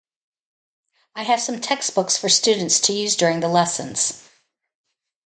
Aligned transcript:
I 1.13 1.21
have 1.21 1.39
some 1.39 1.61
textbooks 1.61 2.17
for 2.17 2.27
students 2.27 2.79
to 2.79 2.91
use 2.93 3.15
during 3.15 3.39
the 3.39 3.47
lessons. 3.47 4.27